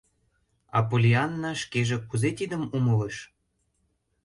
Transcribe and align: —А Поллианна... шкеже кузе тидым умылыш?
—А 0.77 0.79
Поллианна... 0.89 1.51
шкеже 1.63 1.97
кузе 2.09 2.29
тидым 2.37 2.63
умылыш? 2.75 3.15